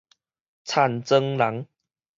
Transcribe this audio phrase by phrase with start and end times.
[0.65, 1.67] 田庄人